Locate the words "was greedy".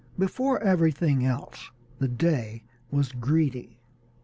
2.89-3.79